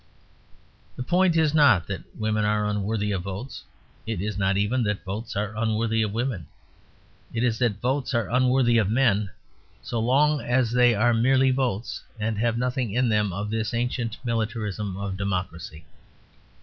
[0.95, 3.63] The point is not that women are unworthy of votes;
[4.07, 6.47] it is not even that votes are unworthy of women.
[7.35, 9.29] It is that votes are unworthy of men,
[9.83, 14.17] so long as they are merely votes; and have nothing in them of this ancient
[14.25, 15.85] militarism of democracy.